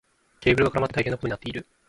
[0.39, 1.67] ケーブルが絡まって大変なことになっている。